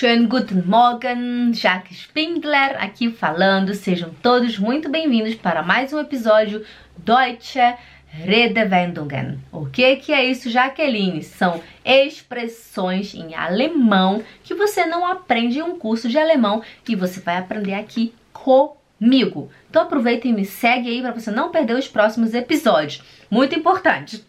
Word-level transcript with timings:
Schönen 0.00 0.30
guten 0.30 0.62
Morgen, 0.64 1.52
Jaque 1.52 1.92
Spindler 1.92 2.82
aqui 2.82 3.10
falando. 3.10 3.74
Sejam 3.74 4.08
todos 4.22 4.58
muito 4.58 4.88
bem-vindos 4.88 5.34
para 5.34 5.62
mais 5.62 5.92
um 5.92 5.98
episódio 5.98 6.64
Deutsche 6.96 7.76
Redewendungen. 8.08 9.38
O 9.52 9.66
que, 9.66 9.96
que 9.96 10.10
é 10.10 10.24
isso, 10.24 10.48
Jaqueline? 10.48 11.22
São 11.22 11.62
expressões 11.84 13.12
em 13.14 13.34
alemão 13.34 14.22
que 14.42 14.54
você 14.54 14.86
não 14.86 15.04
aprende 15.04 15.58
em 15.58 15.62
um 15.62 15.78
curso 15.78 16.08
de 16.08 16.16
alemão 16.16 16.62
e 16.88 16.96
você 16.96 17.20
vai 17.20 17.36
aprender 17.36 17.74
aqui 17.74 18.14
comigo. 18.32 19.50
Então 19.68 19.82
aproveita 19.82 20.26
e 20.26 20.32
me 20.32 20.46
segue 20.46 20.88
aí 20.88 21.02
para 21.02 21.12
você 21.12 21.30
não 21.30 21.50
perder 21.50 21.76
os 21.76 21.88
próximos 21.88 22.32
episódios. 22.32 23.02
Muito 23.30 23.54
importante. 23.54 24.24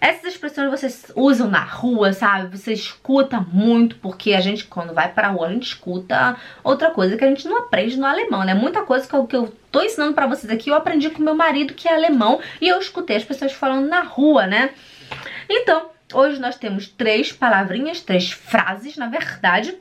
Essas 0.00 0.32
expressões 0.32 0.70
vocês 0.70 1.12
usam 1.14 1.48
na 1.48 1.62
rua, 1.62 2.12
sabe? 2.12 2.56
Você 2.56 2.72
escuta 2.72 3.40
muito, 3.40 3.96
porque 3.96 4.34
a 4.34 4.40
gente, 4.40 4.64
quando 4.64 4.92
vai 4.92 5.12
pra 5.12 5.28
rua, 5.28 5.48
a 5.48 5.52
gente 5.52 5.66
escuta 5.66 6.36
outra 6.62 6.90
coisa 6.90 7.16
que 7.16 7.24
a 7.24 7.28
gente 7.28 7.48
não 7.48 7.58
aprende 7.58 7.98
no 7.98 8.06
alemão, 8.06 8.44
né? 8.44 8.54
Muita 8.54 8.82
coisa 8.82 9.08
que 9.08 9.14
eu, 9.14 9.26
que 9.26 9.36
eu 9.36 9.54
tô 9.70 9.82
ensinando 9.82 10.14
pra 10.14 10.26
vocês 10.26 10.52
aqui, 10.52 10.70
eu 10.70 10.74
aprendi 10.74 11.10
com 11.10 11.22
meu 11.22 11.34
marido, 11.34 11.74
que 11.74 11.88
é 11.88 11.94
alemão, 11.94 12.40
e 12.60 12.68
eu 12.68 12.78
escutei 12.78 13.16
as 13.16 13.24
pessoas 13.24 13.52
falando 13.52 13.88
na 13.88 14.02
rua, 14.02 14.46
né? 14.46 14.70
Então, 15.48 15.90
hoje 16.12 16.40
nós 16.40 16.56
temos 16.56 16.88
três 16.88 17.32
palavrinhas, 17.32 18.00
três 18.00 18.30
frases, 18.30 18.96
na 18.96 19.06
verdade, 19.08 19.76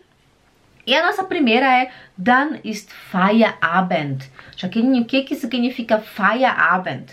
e 0.88 0.94
a 0.94 1.04
nossa 1.04 1.24
primeira 1.24 1.66
é 1.66 1.92
Dann 2.16 2.60
ist 2.64 2.92
Feierabend. 2.92 4.30
Jaqueline, 4.56 5.02
o 5.02 5.06
que 5.06 5.24
que 5.24 5.36
significa 5.36 5.98
Feierabend? 5.98 7.08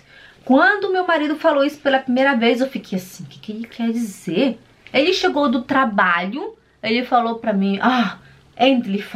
Quando 0.44 0.92
meu 0.92 1.06
marido 1.06 1.36
falou 1.36 1.64
isso 1.64 1.78
pela 1.78 2.00
primeira 2.00 2.34
vez, 2.34 2.60
eu 2.60 2.68
fiquei 2.68 2.98
assim, 2.98 3.22
o 3.24 3.26
que, 3.26 3.38
que 3.38 3.52
ele 3.52 3.66
quer 3.66 3.92
dizer? 3.92 4.58
Ele 4.92 5.12
chegou 5.12 5.48
do 5.48 5.62
trabalho, 5.62 6.56
ele 6.82 7.04
falou 7.04 7.36
pra 7.36 7.52
mim, 7.52 7.78
ah, 7.80 8.18
endlich. 8.58 9.08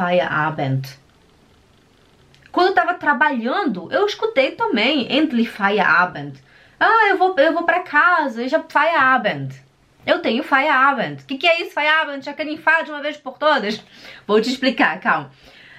Quando 2.52 2.68
eu 2.68 2.74
tava 2.74 2.94
trabalhando, 2.94 3.88
eu 3.92 4.06
escutei 4.06 4.52
também, 4.52 5.12
endlich. 5.12 5.52
Ah, 6.78 7.08
eu 7.10 7.18
vou, 7.18 7.34
eu 7.38 7.52
vou 7.52 7.64
pra 7.64 7.80
casa, 7.80 8.48
já 8.48 8.62
Feierabend. 8.62 9.54
Eu 10.06 10.20
tenho 10.20 10.44
Feierabend. 10.44 11.22
O 11.22 11.26
que, 11.26 11.38
que 11.38 11.46
é 11.46 11.62
isso, 11.62 11.74
Feierabend? 11.74 12.24
Já 12.24 12.32
querem 12.32 12.56
falar 12.56 12.82
de 12.82 12.90
uma 12.92 13.02
vez 13.02 13.16
por 13.16 13.36
todas? 13.36 13.82
Vou 14.26 14.40
te 14.40 14.48
explicar, 14.50 15.00
calma. 15.00 15.30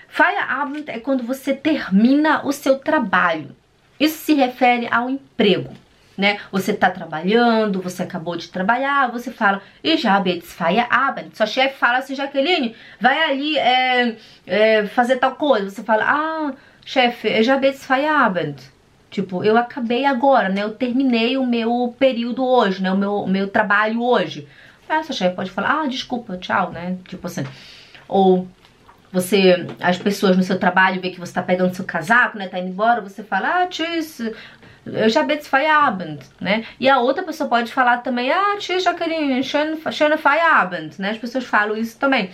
Feierabend 0.09 0.89
é 0.89 1.00
quando 1.00 1.23
você 1.23 1.53
termina 1.53 2.45
o 2.45 2.52
seu 2.52 2.77
trabalho. 2.79 3.55
Isso 4.00 4.17
se 4.17 4.34
refere 4.34 4.88
ao 4.92 5.09
emprego, 5.09 5.73
né? 6.17 6.40
Você 6.52 6.72
está 6.72 6.90
trabalhando, 6.90 7.81
você 7.81 8.03
acabou 8.03 8.36
de 8.36 8.50
trabalhar, 8.50 9.12
você 9.12 9.31
fala, 9.31 9.62
e 9.84 9.98
já 9.98 10.22
Feierabend. 10.42 11.36
Sua 11.36 11.45
chefe 11.45 11.78
fala 11.78 12.00
assim, 12.00 12.16
Jaqueline, 12.16 12.75
vai 13.00 13.23
ali 13.23 13.58
é, 13.58 14.16
é, 14.45 14.86
fazer 14.88 15.18
tal 15.18 15.36
coisa. 15.36 15.70
Você 15.70 15.84
fala, 15.84 16.03
ah, 16.06 16.53
chefe, 16.86 17.44
já 17.44 17.59
Feierabend. 17.59 18.58
Tipo, 19.09 19.44
eu 19.44 19.58
acabei 19.58 20.06
agora, 20.06 20.50
né? 20.50 20.64
Eu 20.64 20.72
terminei 20.72 21.38
o 21.38 21.45
meu 21.45 21.95
período 21.98 22.45
hoje, 22.45 22.81
né? 22.84 22.92
O 22.92 22.98
meu, 22.98 23.16
o 23.16 23.28
meu 23.28 23.48
trabalho 23.48 24.02
hoje. 24.03 24.48
Ah, 24.90 25.03
sua 25.03 25.16
chefe 25.16 25.36
pode 25.36 25.52
falar, 25.52 25.81
ah, 25.81 25.88
desculpa, 25.88 26.38
tchau, 26.38 26.72
né? 26.72 26.98
Tipo 27.08 27.28
assim. 27.28 27.44
Ou 28.08 28.48
você, 29.11 29.67
as 29.80 29.97
pessoas 29.97 30.36
no 30.36 30.44
seu 30.44 30.59
trabalho 30.59 31.02
vê 31.02 31.09
que 31.09 31.19
você 31.19 31.33
tá 31.33 31.41
pegando 31.41 31.75
seu 31.75 31.86
casaco, 31.86 32.38
né, 32.38 32.47
tá 32.47 32.59
indo 32.59 32.69
embora, 32.69 33.02
você 33.02 33.23
fala, 33.23 33.63
ah, 33.63 33.67
tschüss, 33.67 34.19
eu 34.86 35.09
já 35.09 35.23
bin 35.23 35.39
Feierabend, 35.41 36.19
né? 36.39 36.66
E 36.80 36.89
a 36.89 37.00
outra 37.00 37.23
pessoa 37.23 37.50
pode 37.50 37.72
falar 37.72 37.97
também, 37.97 38.31
ah, 38.31 38.55
tschüss, 38.58 38.83
Jacqueline, 38.83 39.44
schöne, 39.44 39.78
Feierabend, 40.17 41.00
né? 41.00 41.11
As 41.11 41.17
pessoas 41.17 41.45
falam 41.45 41.75
isso 41.75 41.97
também. 41.97 42.31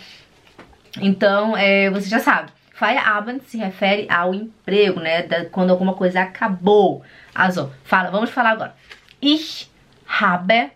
Então, 1.02 1.58
é, 1.58 1.90
você 1.90 2.08
já 2.08 2.20
sabe. 2.20 2.52
Feierabend 2.74 3.44
se 3.46 3.58
refere 3.58 4.08
ao 4.10 4.34
emprego, 4.34 5.00
né? 5.00 5.24
Da, 5.24 5.46
quando 5.46 5.72
alguma 5.72 5.94
coisa 5.94 6.22
acabou. 6.22 7.04
Also, 7.34 7.72
fala, 7.84 8.12
vamos 8.12 8.30
falar 8.30 8.52
agora. 8.52 8.76
Ich 9.22 9.70
habe 10.06 10.72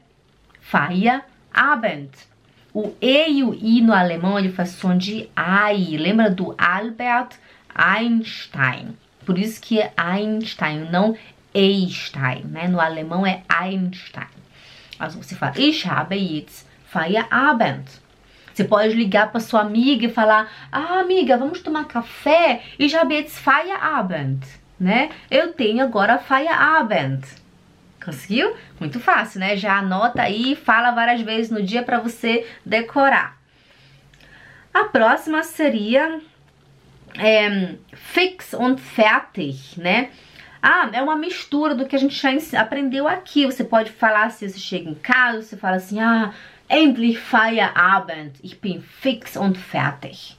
Feierabend. 0.61 2.09
O 2.73 2.93
E 3.01 3.39
e 3.39 3.43
o 3.43 3.53
I 3.53 3.81
no 3.81 3.93
alemão 3.93 4.37
ele 4.37 4.51
faz 4.51 4.69
som 4.69 4.97
de 4.97 5.29
AI. 5.35 5.97
Lembra 5.97 6.29
do 6.29 6.53
Albert 6.57 7.37
Einstein? 7.73 8.97
Por 9.25 9.37
isso 9.37 9.61
que 9.61 9.79
é 9.79 9.91
Einstein, 9.97 10.89
não 10.89 11.17
Einstein, 11.53 12.43
né? 12.45 12.67
No 12.67 12.79
alemão 12.79 13.25
é 13.25 13.43
Einstein. 13.49 14.27
Also 14.99 15.21
você 15.21 15.35
fala, 15.35 15.53
ich 15.57 15.87
habe 15.87 16.15
jetzt 16.15 16.65
Feierabend. 16.85 17.85
Você 18.53 18.63
pode 18.63 18.95
ligar 18.95 19.31
para 19.31 19.39
sua 19.39 19.61
amiga 19.61 20.07
e 20.07 20.11
falar, 20.11 20.49
ah, 20.71 20.99
amiga, 20.99 21.37
vamos 21.37 21.61
tomar 21.61 21.85
café? 21.85 22.63
Ich 22.79 22.95
habe 22.95 23.13
jetzt 23.13 23.37
Feierabend, 23.37 24.39
né? 24.79 25.09
Eu 25.29 25.53
tenho 25.53 25.83
agora 25.83 26.17
Feierabend. 26.17 27.23
Conseguiu? 28.07 28.55
Muito 28.79 29.01
fácil, 29.01 29.41
né? 29.41 29.57
Já 29.57 29.79
anota 29.79 30.21
aí 30.21 30.53
e 30.53 30.55
fala 30.55 30.91
várias 30.91 31.19
vezes 31.19 31.51
no 31.51 31.61
dia 31.61 31.83
para 31.83 31.99
você 31.99 32.47
decorar. 32.65 33.37
A 34.73 34.85
próxima 34.85 35.43
seria 35.43 36.21
é, 37.19 37.75
fix 37.93 38.53
und 38.53 38.79
fertig, 38.79 39.77
né? 39.77 40.09
Ah, 40.61 40.89
é 40.93 41.01
uma 41.01 41.17
mistura 41.17 41.75
do 41.75 41.85
que 41.85 41.97
a 41.97 41.99
gente 41.99 42.15
já 42.15 42.61
aprendeu 42.61 43.09
aqui. 43.09 43.45
Você 43.45 43.65
pode 43.65 43.91
falar 43.91 44.31
se 44.31 44.47
você 44.47 44.57
chega 44.57 44.89
em 44.89 44.95
casa, 44.95 45.41
você 45.41 45.57
fala 45.57 45.75
assim, 45.75 45.99
ah, 45.99 46.31
endlich 46.69 47.19
Feierabend, 47.19 48.39
ich 48.41 48.57
bin 48.61 48.79
fix 48.79 49.35
und 49.35 49.59
fertig. 49.59 50.37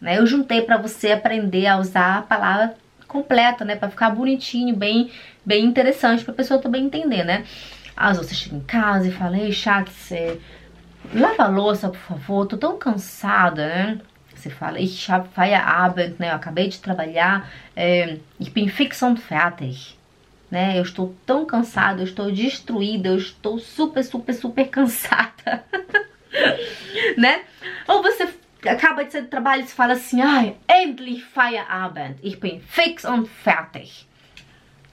Né? 0.00 0.18
Eu 0.18 0.26
juntei 0.26 0.62
para 0.62 0.76
você 0.76 1.12
aprender 1.12 1.68
a 1.68 1.78
usar 1.78 2.18
a 2.18 2.22
palavra 2.22 2.74
completa, 3.06 3.64
né? 3.64 3.76
Pra 3.76 3.90
ficar 3.90 4.10
bonitinho, 4.10 4.74
bem, 4.74 5.10
bem 5.44 5.64
interessante 5.64 6.24
pra 6.24 6.34
pessoa 6.34 6.60
também 6.60 6.84
entender, 6.84 7.24
né? 7.24 7.44
Às 7.96 8.16
vezes 8.16 8.32
você 8.32 8.34
chega 8.36 8.56
em 8.56 8.60
casa 8.60 9.08
e 9.08 9.12
fala, 9.12 9.38
ei, 9.38 9.52
você 9.52 10.38
lava 11.14 11.44
a 11.44 11.48
louça, 11.48 11.88
por 11.88 11.98
favor, 11.98 12.46
tô 12.46 12.56
tão 12.56 12.76
cansada, 12.76 13.66
né? 13.66 14.00
Você 14.34 14.50
fala, 14.50 14.78
ich 14.78 15.10
habe 15.10 15.28
Feierabend, 15.34 16.16
né? 16.18 16.30
Eu 16.30 16.34
acabei 16.34 16.68
de 16.68 16.78
trabalhar, 16.78 17.50
é, 17.74 18.18
ich 18.38 18.50
bin 18.50 18.68
fix 18.68 19.02
und 19.02 19.20
fertig. 19.20 19.96
Né? 20.50 20.78
Eu 20.78 20.82
estou 20.82 21.14
tão 21.26 21.44
cansada, 21.44 22.00
eu 22.00 22.04
estou 22.04 22.30
destruída, 22.30 23.08
eu 23.08 23.16
estou 23.16 23.58
super, 23.58 24.04
super, 24.04 24.32
super 24.32 24.68
cansada. 24.70 25.64
né? 27.16 27.40
Acaba 28.68 29.04
de 29.04 29.12
sair 29.12 29.22
do 29.22 29.28
trabalho 29.28 29.62
e 29.62 29.66
fala 29.66 29.94
assim, 29.94 30.20
ai, 30.20 30.56
endlich 30.68 31.22
Feierabend, 31.24 32.16
ich 32.22 32.38
bin 32.38 32.60
fix 32.60 33.04
und 33.04 33.28
fertig. 33.28 34.06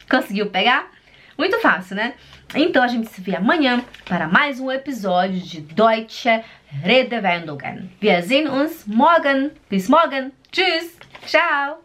Conseguiu 0.09 0.49
pegar? 0.49 0.91
Muito 1.37 1.59
fácil, 1.59 1.95
né? 1.95 2.13
Então 2.55 2.83
a 2.83 2.87
gente 2.87 3.09
se 3.09 3.19
vê 3.21 3.35
amanhã 3.35 3.83
para 4.05 4.27
mais 4.27 4.59
um 4.59 4.71
episódio 4.71 5.39
de 5.39 5.61
Deutsche 5.61 6.43
Redewendungen. 6.83 7.89
Wir 7.99 8.21
sehen 8.21 8.47
uns 8.47 8.85
morgen. 8.85 9.51
Bis 9.69 9.89
morgen. 9.89 10.31
Tschüss. 10.51 10.95
Tchau. 11.25 11.82